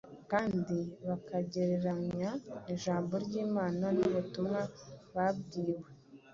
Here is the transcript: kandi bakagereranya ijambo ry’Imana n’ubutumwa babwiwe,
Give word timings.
kandi 0.31 0.77
bakagereranya 1.07 2.29
ijambo 2.73 3.13
ry’Imana 3.25 3.85
n’ubutumwa 3.97 4.61
babwiwe, 5.13 5.89